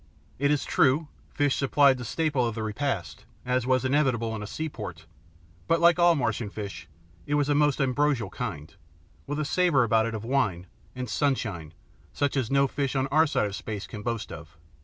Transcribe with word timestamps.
It 0.39 0.49
is 0.49 0.65
true, 0.65 1.09
fish 1.29 1.55
supplied 1.55 1.99
the 1.99 2.05
staple 2.05 2.43
of 2.47 2.55
the 2.55 2.63
repast, 2.63 3.25
as 3.45 3.67
was 3.67 3.85
inevitable 3.85 4.35
in 4.35 4.41
a 4.41 4.47
seaport, 4.47 5.05
but, 5.67 5.79
like 5.79 5.99
all 5.99 6.15
Martian 6.15 6.49
fish, 6.49 6.87
it 7.27 7.35
was 7.35 7.49
of 7.49 7.79
ambrosial 7.79 8.31
kind, 8.31 8.73
with 9.27 9.37
a 9.39 9.45
savour 9.45 9.83
about 9.83 10.07
it 10.07 10.15
of 10.15 10.23
wine 10.25 10.65
and 10.95 11.07
sunshine 11.07 11.75
such 12.13 12.35
as 12.35 12.49
no 12.49 12.65
fish 12.67 12.95
on 12.95 13.05
our 13.09 13.27
side 13.27 13.45
of 13.45 13.55
space 13.55 13.85
can 13.85 14.01
boast 14.01 14.31
of. 14.31 14.57